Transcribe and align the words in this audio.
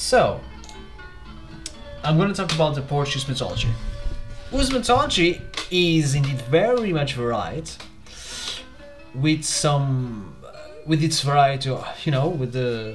So, 0.00 0.40
I'm 2.02 2.16
going 2.16 2.32
to 2.32 2.34
talk 2.34 2.52
about 2.54 2.74
the 2.74 2.80
Portuguese 2.80 3.28
mythology. 3.28 3.68
Whose 4.50 4.72
mythology 4.72 5.42
is 5.70 6.14
indeed 6.14 6.40
very 6.40 6.90
much 6.90 7.14
varied, 7.16 7.70
with 9.14 9.44
some, 9.44 10.34
with 10.86 11.04
its 11.04 11.20
variety, 11.20 11.76
you 12.04 12.12
know, 12.12 12.28
with 12.28 12.54
the 12.54 12.94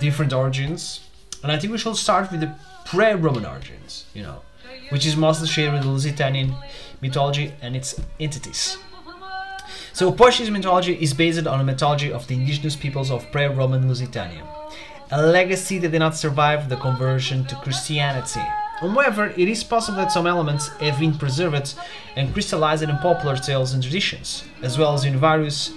different 0.00 0.32
origins. 0.32 1.00
And 1.42 1.52
I 1.52 1.58
think 1.58 1.72
we 1.72 1.78
should 1.78 1.96
start 1.96 2.32
with 2.32 2.40
the 2.40 2.54
pre-Roman 2.86 3.44
origins, 3.44 4.06
you 4.14 4.22
know, 4.22 4.40
which 4.88 5.04
is 5.04 5.14
mostly 5.14 5.46
shared 5.46 5.74
with 5.74 5.82
the 5.82 5.88
Lusitanian 5.90 6.56
mythology 7.02 7.52
and 7.60 7.76
its 7.76 8.00
entities. 8.18 8.78
So 9.92 10.10
Portuguese 10.10 10.50
mythology 10.50 10.94
is 10.94 11.12
based 11.12 11.46
on 11.46 11.58
the 11.58 11.64
mythology 11.64 12.10
of 12.10 12.26
the 12.28 12.34
indigenous 12.34 12.76
peoples 12.76 13.10
of 13.10 13.30
pre-Roman 13.30 13.86
Lusitania, 13.86 14.42
a 15.14 15.22
legacy 15.22 15.78
that 15.78 15.92
did 15.92 16.00
not 16.00 16.16
survive 16.16 16.68
the 16.68 16.76
conversion 16.76 17.44
to 17.44 17.54
Christianity. 17.56 18.42
However, 18.80 19.26
it 19.36 19.48
is 19.48 19.62
possible 19.62 19.98
that 19.98 20.10
some 20.10 20.26
elements 20.26 20.68
have 20.78 20.98
been 20.98 21.16
preserved 21.16 21.76
and 22.16 22.32
crystallized 22.32 22.82
in 22.82 22.98
popular 22.98 23.36
tales 23.36 23.74
and 23.74 23.80
traditions, 23.82 24.42
as 24.60 24.76
well 24.76 24.92
as 24.92 25.04
in 25.04 25.16
various 25.16 25.72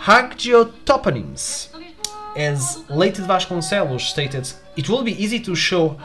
hagiotoponyms. 0.00 1.68
As 2.36 2.82
Leite 2.90 3.22
Vasconcelos 3.22 4.00
stated, 4.00 4.52
it 4.76 4.88
will 4.88 5.04
be 5.04 5.22
easy 5.22 5.38
to 5.40 5.54
show 5.54 5.96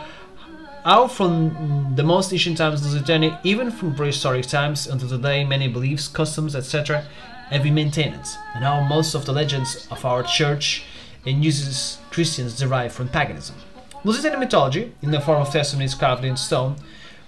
how 0.83 1.07
from 1.07 1.93
the 1.95 2.03
most 2.03 2.31
ancient 2.31 2.59
times 2.59 2.85
Lusitania, 2.85 3.39
even 3.43 3.71
from 3.71 3.95
prehistoric 3.95 4.45
times 4.45 4.85
until 4.85 5.09
today, 5.09 5.43
many 5.43 5.67
beliefs, 5.67 6.07
customs, 6.07 6.55
etc. 6.55 7.07
have 7.49 7.63
been 7.63 7.73
maintained, 7.73 8.27
and 8.53 8.63
how 8.63 8.81
most 8.81 9.15
of 9.15 9.25
the 9.25 9.33
legends 9.33 9.87
of 9.89 10.05
our 10.05 10.21
church 10.21 10.83
and 11.25 11.43
uses 11.43 11.99
Christians 12.09 12.57
derived 12.57 12.93
from 12.93 13.09
paganism. 13.09 13.55
Lusitanian 14.03 14.39
mythology, 14.39 14.93
in 15.01 15.11
the 15.11 15.21
form 15.21 15.41
of 15.41 15.51
testimonies 15.51 15.93
carved 15.93 16.25
in 16.25 16.35
stone, 16.35 16.75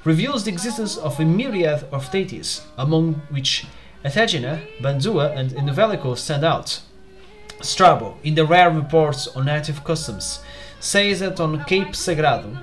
reveals 0.04 0.44
the 0.44 0.52
existence 0.52 0.98
of 0.98 1.20
a 1.20 1.26
myriad 1.26 1.86
of 1.92 2.12
deities, 2.12 2.62
among 2.78 3.14
which 3.30 3.66
Athena, 4.04 4.62
Bandua, 4.82 5.36
and 5.38 5.52
Endovelico 5.52 6.18
stand 6.18 6.44
out. 6.44 6.82
Strabo, 7.62 8.18
in 8.24 8.36
the 8.36 8.46
rare 8.46 8.70
reports 8.70 9.28
on 9.28 9.46
native 9.46 9.84
customs, 9.84 10.42
says 10.80 11.22
that 11.22 11.40
on 11.40 11.64
Cape 11.66 11.94
Sagrado, 11.94 12.62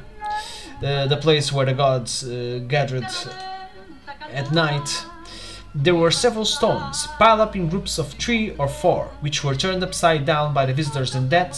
the, 0.81 1.07
the 1.09 1.17
place 1.17 1.53
where 1.53 1.65
the 1.67 1.73
gods 1.73 2.25
uh, 2.25 2.61
gathered 2.69 3.07
at 4.33 4.53
night, 4.53 5.07
there 5.75 5.95
were 5.95 6.11
several 6.11 6.45
stones 6.45 7.07
piled 7.19 7.41
up 7.41 7.55
in 7.55 7.69
groups 7.69 7.99
of 7.99 8.13
three 8.15 8.57
or 8.57 8.67
four, 8.67 9.11
which 9.21 9.45
were 9.45 9.55
turned 9.55 9.85
upside 9.85 10.25
down 10.25 10.53
by 10.53 10.67
the 10.67 10.75
visitors 10.75 11.15
and 11.15 11.31
that, 11.31 11.57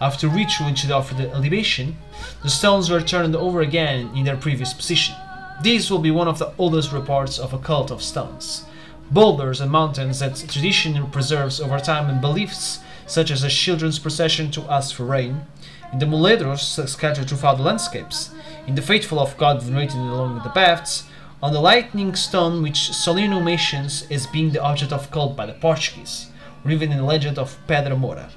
after 0.00 0.28
ritual 0.28 0.66
which 0.66 0.90
offered 0.90 1.32
libation, 1.32 1.96
the 2.42 2.50
stones 2.50 2.90
were 2.90 3.00
turned 3.00 3.34
over 3.34 3.62
again 3.62 4.10
in 4.14 4.24
their 4.24 4.36
previous 4.36 4.74
position. 4.74 5.14
This 5.62 5.90
will 5.90 6.00
be 6.00 6.10
one 6.10 6.28
of 6.28 6.38
the 6.38 6.52
oldest 6.58 6.92
reports 6.92 7.38
of 7.38 7.54
a 7.54 7.58
cult 7.58 7.90
of 7.90 8.02
stones. 8.02 8.66
Boulders 9.10 9.60
and 9.60 9.70
mountains 9.70 10.18
that 10.18 10.36
tradition 10.48 11.10
preserves 11.10 11.60
over 11.60 11.78
time 11.78 12.10
and 12.10 12.20
beliefs, 12.20 12.80
such 13.06 13.30
as 13.30 13.44
a 13.44 13.48
children's 13.48 13.98
procession 13.98 14.50
to 14.50 14.62
ask 14.70 14.94
for 14.94 15.04
rain, 15.04 15.46
in 15.92 16.00
the 16.00 16.06
muledros 16.06 16.86
scattered 16.88 17.28
throughout 17.28 17.56
the 17.56 17.62
landscapes, 17.62 18.30
in 18.66 18.74
the 18.74 18.82
faithful 18.82 19.20
of 19.20 19.36
God 19.38 19.62
venerated 19.62 19.96
along 19.96 20.42
the 20.42 20.50
paths, 20.50 21.04
on 21.44 21.52
the 21.52 21.60
lightning 21.60 22.14
stone 22.14 22.62
which 22.62 22.88
Solino 22.90 23.44
mentions 23.44 24.06
as 24.10 24.26
being 24.26 24.50
the 24.50 24.62
object 24.62 24.92
of 24.94 25.10
cult 25.10 25.36
by 25.36 25.44
the 25.44 25.52
Portuguese, 25.52 26.30
or 26.64 26.70
even 26.70 26.90
in 26.90 26.96
the 26.96 27.04
legend 27.04 27.38
of 27.38 27.58
Pedra 27.66 27.98
Mora. 27.98 28.30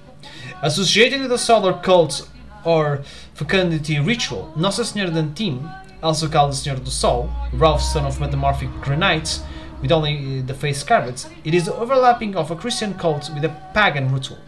Associated 0.61 1.21
with 1.21 1.29
the 1.29 1.37
solar 1.37 1.71
cult 1.71 2.29
or 2.65 3.01
fecundity 3.33 3.97
ritual, 3.97 4.51
Nossa 4.57 4.83
Senhora 4.83 5.09
de 5.09 5.23
Antim, 5.23 5.73
also 6.03 6.27
called 6.27 6.51
the 6.51 6.55
Senhora 6.57 6.83
do 6.83 6.91
Sol, 6.91 7.31
Ralph 7.53 7.81
son 7.81 8.05
of 8.05 8.19
metamorphic 8.19 8.69
granite, 8.81 9.41
with 9.81 9.93
only 9.93 10.41
uh, 10.41 10.45
the 10.45 10.53
face 10.53 10.83
carved, 10.83 11.27
it 11.45 11.53
is 11.53 11.63
the 11.67 11.75
overlapping 11.75 12.35
of 12.35 12.51
a 12.51 12.57
Christian 12.57 12.93
cult 12.95 13.29
with 13.33 13.45
a 13.45 13.55
pagan 13.73 14.13
ritual. 14.13 14.39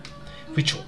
ritual. 0.53 0.83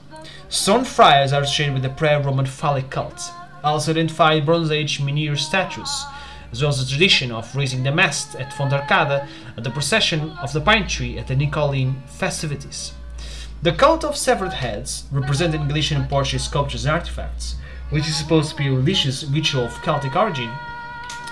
Stone 0.50 0.84
friars 0.84 1.32
are 1.32 1.44
associated 1.44 1.76
with 1.76 1.84
the 1.84 1.90
pre-Roman 1.90 2.48
phallic 2.48 2.90
cult, 2.90 3.32
also 3.64 3.92
identified 3.92 4.46
Bronze 4.46 4.72
Age 4.72 5.00
menhir 5.00 5.38
statues, 5.38 6.04
as 6.52 6.62
well 6.62 6.70
as 6.70 6.80
the 6.84 6.90
tradition 6.90 7.32
of 7.32 7.56
raising 7.56 7.84
the 7.84 7.92
mast 7.92 8.36
at 8.36 8.52
Fontarcada 8.52 9.28
at 9.58 9.64
the 9.64 9.70
procession 9.70 10.32
of 10.42 10.52
the 10.54 10.62
pine 10.62 10.88
tree 10.88 11.18
at 11.18 11.28
the 11.28 11.36
Nicolene 11.36 11.96
festivities. 12.08 12.94
The 13.64 13.72
cult 13.72 14.04
of 14.04 14.18
severed 14.18 14.54
heads, 14.54 15.06
represented 15.12 15.62
in 15.62 15.68
Galician 15.68 16.02
and 16.02 16.10
Portuguese 16.10 16.44
sculptures 16.44 16.86
and 16.86 16.96
artifacts, 16.96 17.56
which 17.92 18.08
is 18.08 18.16
supposed 18.16 18.50
to 18.50 18.56
be 18.56 18.68
a 18.68 18.72
religious 18.72 19.24
ritual 19.26 19.66
of 19.66 19.82
Celtic 19.84 20.16
origin, 20.16 20.52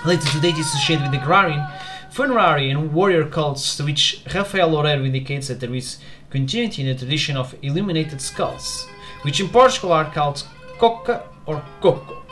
later 0.06 0.28
to 0.28 0.40
date 0.40 0.58
associated 0.58 1.02
with 1.02 1.12
the 1.12 1.22
agrarian, 1.22 1.66
funerary, 2.10 2.70
and 2.70 2.92
warrior 2.92 3.26
cults, 3.26 3.76
to 3.76 3.84
which 3.84 4.22
Rafael 4.34 4.70
Loureiro 4.70 5.04
indicates 5.04 5.48
that 5.48 5.60
there 5.60 5.74
is 5.74 5.98
continuity 6.30 6.82
in 6.82 6.88
the 6.88 6.94
tradition 6.94 7.36
of 7.36 7.54
illuminated 7.62 8.20
skulls, 8.20 8.86
which 9.22 9.40
in 9.40 9.48
Portugal 9.48 9.92
are 9.92 10.10
called 10.12 10.46
coca 10.78 11.24
or 11.46 11.64
coco, 11.80 12.22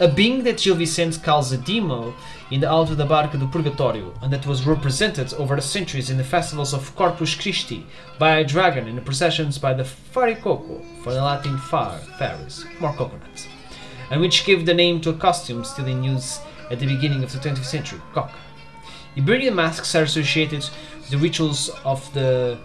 a 0.00 0.08
being 0.08 0.42
that 0.44 0.58
Gil 0.58 0.74
Vicente 0.74 1.20
calls 1.20 1.52
a 1.52 1.58
demo 1.58 2.14
in 2.50 2.60
the 2.60 2.70
Auto 2.70 2.94
da 2.94 3.06
Barca 3.06 3.38
do 3.38 3.46
Purgatorio, 3.46 4.12
and 4.22 4.32
that 4.32 4.46
was 4.46 4.66
represented 4.66 5.32
over 5.34 5.56
the 5.56 5.62
centuries 5.62 6.10
in 6.10 6.16
the 6.16 6.24
festivals 6.24 6.74
of 6.74 6.94
Corpus 6.96 7.34
Christi 7.34 7.86
by 8.18 8.36
a 8.36 8.44
dragon 8.44 8.88
in 8.88 8.96
the 8.96 9.02
processions 9.02 9.58
by 9.58 9.74
the 9.74 9.84
Farricoco, 9.84 10.82
for 11.02 11.12
the 11.12 11.22
Latin 11.22 11.58
far, 11.58 11.98
Faris, 12.18 12.64
more 12.80 12.92
coconuts, 12.94 13.48
and 14.10 14.20
which 14.20 14.44
gave 14.44 14.66
the 14.66 14.74
name 14.74 15.00
to 15.00 15.10
a 15.10 15.14
costume 15.14 15.64
still 15.64 15.86
in 15.86 16.02
use 16.02 16.40
at 16.70 16.78
the 16.78 16.86
beginning 16.86 17.22
of 17.22 17.32
the 17.32 17.38
20th 17.38 17.64
century, 17.64 18.00
coca. 18.12 18.34
Iberian 19.16 19.54
masks 19.54 19.94
are 19.94 20.04
associated 20.04 20.64
with 20.96 21.10
the 21.10 21.18
rituals 21.18 21.70
of 21.84 22.12
the 22.14 22.58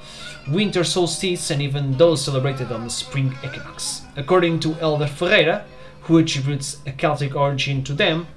winter 0.50 0.86
solstice 0.86 1.52
and 1.52 1.62
even 1.62 1.98
those 1.98 2.24
celebrated 2.24 2.72
on 2.72 2.86
the 2.86 2.90
spring 2.90 3.36
equinox. 3.44 4.04
According 4.16 4.62
to 4.62 4.76
Elder 4.80 5.08
Ferreira, 5.08 5.66
who 6.08 6.18
attributes 6.18 6.78
a 6.86 6.92
Celtic 6.92 7.36
origin 7.36 7.84
to 7.84 7.94
them, 7.94 8.28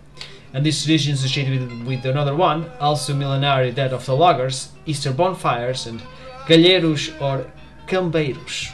and 0.53 0.67
this 0.67 0.83
tradition 0.83 1.13
is 1.13 1.25
associated 1.25 1.87
with, 1.87 2.05
another 2.05 2.35
one, 2.35 2.69
also 2.81 3.15
millenary, 3.15 3.71
that 3.71 3.93
of 3.93 4.05
the 4.07 4.17
loggers, 4.17 4.73
Easter 4.87 5.13
bonfires, 5.13 5.87
and 5.87 6.03
galheiros 6.47 7.21
or 7.21 7.51
cambeiros. 7.87 8.73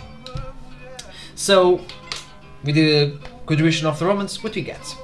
So, 1.34 1.83
with 2.65 2.75
the 2.75 3.19
contribution 3.45 3.87
of 3.87 3.99
the 3.99 4.07
Romans, 4.07 4.43
what 4.43 4.55
do 4.55 4.61
we 4.61 4.65
get? 4.65 4.97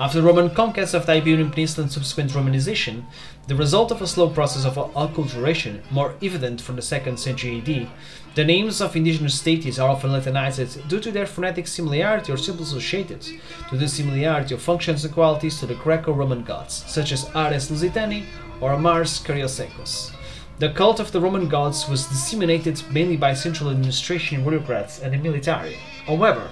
After 0.00 0.18
the 0.18 0.26
Roman 0.26 0.48
conquest 0.48 0.94
of 0.94 1.04
the 1.04 1.12
Iberian 1.12 1.50
Peninsula 1.50 1.82
and 1.84 1.92
subsequent 1.92 2.30
Romanization, 2.30 3.04
the 3.48 3.54
result 3.54 3.90
of 3.90 4.00
a 4.00 4.06
slow 4.06 4.30
process 4.30 4.64
of 4.64 4.76
acculturation, 4.94 5.82
more 5.90 6.14
evident 6.22 6.62
from 6.62 6.76
the 6.76 6.80
2nd 6.80 7.18
century 7.18 7.58
AD, 7.58 7.86
the 8.34 8.46
names 8.46 8.80
of 8.80 8.96
indigenous 8.96 9.42
deities 9.42 9.78
are 9.78 9.90
often 9.90 10.10
Latinized 10.10 10.88
due 10.88 11.00
to 11.00 11.12
their 11.12 11.26
phonetic 11.26 11.66
similarity 11.66 12.32
or 12.32 12.38
simply 12.38 12.62
associated 12.62 13.20
to 13.68 13.76
the 13.76 13.86
similarity 13.86 14.54
of 14.54 14.62
functions 14.62 15.04
and 15.04 15.12
qualities 15.12 15.60
to 15.60 15.66
the 15.66 15.74
Greco-Roman 15.74 16.44
gods, 16.44 16.82
such 16.86 17.12
as 17.12 17.28
Ares 17.34 17.70
Lusitani 17.70 18.24
or 18.62 18.78
Mars 18.78 19.22
Caryosecos. 19.22 20.12
The 20.60 20.70
cult 20.70 20.98
of 21.00 21.12
the 21.12 21.20
Roman 21.20 21.46
gods 21.46 21.90
was 21.90 22.06
disseminated 22.06 22.82
mainly 22.90 23.18
by 23.18 23.34
central 23.34 23.68
administration 23.68 24.44
bureaucrats 24.44 25.00
and 25.00 25.12
the 25.12 25.18
military. 25.18 25.74
However, 26.06 26.48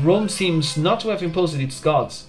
Rome 0.00 0.30
seems 0.30 0.78
not 0.78 1.00
to 1.00 1.08
have 1.10 1.22
imposed 1.22 1.60
its 1.60 1.78
gods 1.78 2.26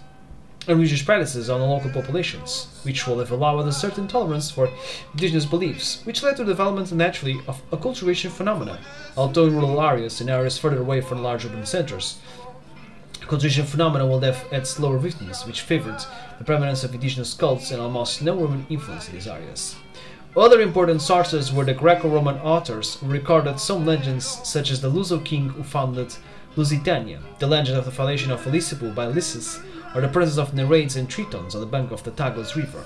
and 0.68 0.78
religious 0.78 1.02
practices 1.02 1.50
on 1.50 1.62
the 1.62 1.66
local 1.66 1.92
populations, 1.92 2.68
which 2.84 3.08
will 3.08 3.20
have 3.20 3.32
allowed 3.32 3.66
a 3.66 3.72
certain 3.72 4.06
tolerance 4.08 4.52
for 4.52 4.70
indigenous 5.14 5.46
beliefs, 5.46 6.02
which 6.06 6.22
led 6.22 6.36
to 6.36 6.44
the 6.44 6.52
development 6.52 6.92
naturally 6.92 7.40
of 7.48 7.62
acculturation 7.72 8.30
phenomena, 8.30 8.80
although 9.16 9.46
in 9.46 9.56
rural 9.56 9.82
areas 9.82 10.20
and 10.20 10.30
areas 10.30 10.58
further 10.58 10.82
away 10.82 11.00
from 11.00 11.24
large 11.24 11.46
urban 11.46 11.66
centers. 11.66 12.20
Acculturation 13.22 13.66
phenomena 13.66 14.06
will 14.06 14.20
have 14.20 14.38
had 14.52 14.68
slower 14.68 14.98
victims, 14.98 15.46
which 15.46 15.62
favored 15.62 16.04
the 16.38 16.44
prevalence 16.44 16.84
of 16.84 16.94
indigenous 16.94 17.34
cults 17.34 17.72
and 17.72 17.82
almost 17.82 18.22
no 18.22 18.36
Roman 18.36 18.66
influence 18.70 19.08
in 19.08 19.14
these 19.16 19.28
areas. 19.28 19.78
Other 20.36 20.62
important 20.62 21.02
sources 21.02 21.54
were 21.54 21.64
the 21.64 21.74
Greco-Roman 21.74 22.40
authors 22.40 22.96
who 22.96 23.08
recorded 23.08 23.60
some 23.60 23.86
legends 23.86 24.26
such 24.44 24.72
as 24.72 24.82
the 24.82 24.90
Luso 24.90 25.24
king 25.24 25.50
who 25.50 25.64
founded 25.64 26.16
Lusitania, 26.56 27.20
the 27.40 27.48
legend 27.48 27.78
of 27.78 27.86
the 27.86 27.92
foundation 27.92 28.32
of 28.32 28.42
Felicipo 28.42 28.94
by 28.94 29.06
Ulysses, 29.06 29.60
or 29.96 30.02
the 30.02 30.08
presence 30.08 30.38
of 30.38 30.54
Nereids 30.54 30.96
and 30.96 31.10
Tritons 31.10 31.56
on 31.56 31.62
the 31.62 31.68
bank 31.68 31.92
of 31.92 32.04
the 32.04 32.12
Tagus 32.12 32.56
River. 32.56 32.84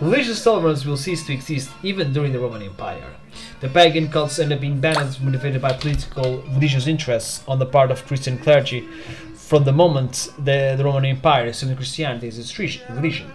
Religious 0.00 0.42
tolerance 0.42 0.84
will 0.84 0.96
cease 0.96 1.26
to 1.26 1.32
exist 1.32 1.70
even 1.82 2.12
during 2.12 2.32
the 2.32 2.38
Roman 2.38 2.62
Empire. 2.62 3.14
The 3.60 3.68
pagan 3.68 4.08
cults 4.08 4.38
end 4.38 4.52
up 4.52 4.60
being 4.60 4.80
banned, 4.80 5.20
motivated 5.20 5.60
by 5.60 5.72
political 5.72 6.42
religious 6.54 6.86
interests 6.86 7.42
on 7.48 7.58
the 7.58 7.66
part 7.66 7.90
of 7.90 8.06
Christian 8.06 8.38
clergy 8.38 8.88
from 9.34 9.64
the 9.64 9.72
moment 9.72 10.32
the, 10.38 10.74
the 10.76 10.84
Roman 10.84 11.04
Empire 11.04 11.46
assumed 11.46 11.76
Christianity 11.76 12.28
as 12.28 12.38
its 12.38 12.58
religion. 12.58 13.30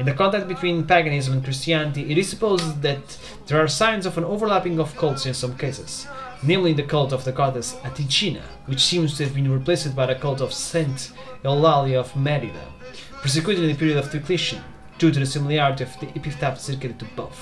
In 0.00 0.06
the 0.06 0.14
contact 0.14 0.48
between 0.48 0.86
paganism 0.86 1.34
and 1.34 1.44
Christianity, 1.44 2.10
it 2.10 2.16
is 2.16 2.26
supposed 2.26 2.80
that 2.80 3.18
there 3.46 3.62
are 3.62 3.68
signs 3.68 4.06
of 4.06 4.16
an 4.16 4.24
overlapping 4.24 4.80
of 4.80 4.96
cults 4.96 5.26
in 5.26 5.34
some 5.34 5.58
cases, 5.58 6.06
namely 6.42 6.72
the 6.72 6.84
cult 6.84 7.12
of 7.12 7.26
the 7.26 7.32
goddess 7.32 7.74
Aticina, 7.84 8.40
which 8.64 8.80
seems 8.80 9.14
to 9.18 9.24
have 9.24 9.34
been 9.34 9.52
replaced 9.52 9.94
by 9.94 10.06
the 10.06 10.14
cult 10.14 10.40
of 10.40 10.54
Saint 10.54 11.12
Eulalia 11.44 12.00
of 12.00 12.16
Merida, 12.16 12.64
persecuted 13.20 13.62
in 13.62 13.72
the 13.72 13.76
period 13.76 13.98
of 13.98 14.10
Diocletian, 14.10 14.62
due 14.96 15.10
to 15.12 15.20
the 15.20 15.26
similarity 15.26 15.84
of 15.84 16.00
the 16.00 16.08
epitaph 16.16 16.66
dedicated 16.66 16.98
to 16.98 17.04
both. 17.14 17.38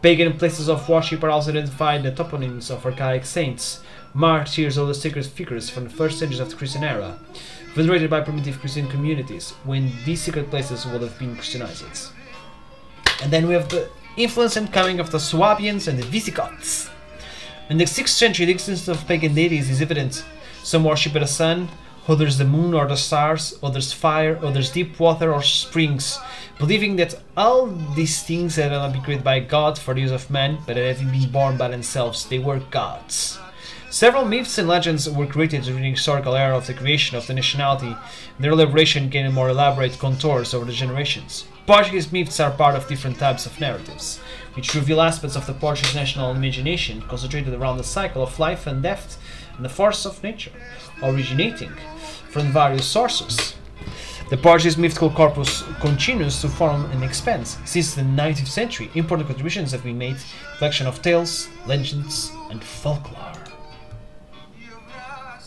Pagan 0.00 0.38
places 0.38 0.70
of 0.70 0.88
worship 0.88 1.22
are 1.24 1.30
also 1.30 1.50
identified 1.50 2.06
in 2.06 2.14
the 2.14 2.24
toponyms 2.24 2.70
of 2.70 2.86
archaic 2.86 3.26
saints, 3.26 3.82
martyrs, 4.14 4.78
or 4.78 4.86
the 4.86 4.94
sacred 4.94 5.26
figures 5.26 5.68
from 5.68 5.84
the 5.84 5.90
first 5.90 6.18
centuries 6.18 6.40
of 6.40 6.48
the 6.48 6.56
Christian 6.56 6.84
era, 6.84 7.18
venerated 7.76 8.08
by 8.08 8.22
primitive 8.22 8.58
Christian 8.58 8.88
communities 8.88 9.50
when 9.64 9.92
these 10.06 10.22
secret 10.22 10.48
places 10.48 10.86
would 10.86 11.02
have 11.02 11.18
been 11.18 11.34
Christianized. 11.34 12.10
And 13.22 13.30
then 13.30 13.46
we 13.46 13.52
have 13.52 13.68
the 13.68 13.90
influence 14.16 14.56
and 14.56 14.72
coming 14.72 14.98
of 14.98 15.10
the 15.10 15.20
Swabians 15.20 15.86
and 15.86 15.98
the 15.98 16.06
Visigoths. 16.06 16.88
In 17.68 17.76
the 17.76 17.84
6th 17.84 18.08
century, 18.08 18.46
the 18.46 18.52
existence 18.52 18.88
of 18.88 19.06
pagan 19.06 19.34
deities 19.34 19.68
is 19.68 19.82
evident. 19.82 20.24
Some 20.62 20.84
worship 20.84 21.12
the 21.12 21.26
sun, 21.26 21.68
others 22.08 22.38
the 22.38 22.46
moon 22.46 22.72
or 22.72 22.86
the 22.86 22.96
stars, 22.96 23.58
others 23.62 23.92
fire, 23.92 24.42
others 24.42 24.70
deep 24.70 24.98
water 24.98 25.34
or 25.34 25.42
springs, 25.42 26.18
believing 26.58 26.96
that 26.96 27.20
all 27.36 27.66
these 27.94 28.22
things 28.22 28.56
had 28.56 28.72
not 28.72 28.92
been 28.94 29.02
created 29.02 29.24
by 29.24 29.40
God 29.40 29.78
for 29.78 29.92
the 29.92 30.00
use 30.00 30.12
of 30.12 30.30
man, 30.30 30.58
but 30.66 30.78
having 30.78 31.10
been 31.10 31.30
born 31.30 31.58
by 31.58 31.68
themselves, 31.68 32.24
they 32.24 32.38
were 32.38 32.60
gods. 32.70 33.38
Several 33.88 34.24
myths 34.24 34.58
and 34.58 34.66
legends 34.66 35.08
were 35.08 35.26
created 35.26 35.62
during 35.62 35.82
the 35.82 35.90
historical 35.90 36.34
era 36.34 36.56
of 36.56 36.66
the 36.66 36.74
creation 36.74 37.16
of 37.16 37.26
the 37.26 37.32
nationality, 37.34 37.86
and 37.86 38.44
their 38.44 38.50
elaboration 38.50 39.08
gained 39.08 39.32
more 39.32 39.48
elaborate 39.48 39.98
contours 39.98 40.52
over 40.52 40.64
the 40.64 40.72
generations. 40.72 41.46
Portuguese 41.66 42.12
myths 42.12 42.40
are 42.40 42.50
part 42.50 42.74
of 42.74 42.88
different 42.88 43.18
types 43.18 43.46
of 43.46 43.58
narratives, 43.60 44.18
which 44.54 44.74
reveal 44.74 45.00
aspects 45.00 45.36
of 45.36 45.46
the 45.46 45.54
Portuguese 45.54 45.94
national 45.94 46.32
imagination 46.32 47.00
concentrated 47.02 47.54
around 47.54 47.76
the 47.76 47.84
cycle 47.84 48.22
of 48.22 48.38
life 48.40 48.66
and 48.66 48.82
death 48.82 49.18
and 49.56 49.64
the 49.64 49.68
force 49.68 50.04
of 50.04 50.22
nature, 50.22 50.52
originating 51.02 51.72
from 52.28 52.52
various 52.52 52.86
sources. 52.86 53.54
The 54.30 54.36
Portuguese 54.36 54.76
mythical 54.76 55.10
corpus 55.10 55.62
continues 55.80 56.40
to 56.40 56.48
form 56.48 56.86
and 56.90 57.04
expand. 57.04 57.46
Since 57.46 57.94
the 57.94 58.02
19th 58.02 58.48
century, 58.48 58.90
important 58.94 59.28
contributions 59.28 59.70
have 59.70 59.84
been 59.84 59.98
made 59.98 60.16
collection 60.58 60.88
of 60.88 61.00
tales, 61.00 61.48
legends, 61.66 62.32
and 62.50 62.62
folklore. 62.62 63.35